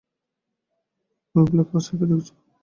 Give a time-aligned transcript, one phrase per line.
[1.35, 2.33] ঐ ব্লকহাউসটা দেখেছো?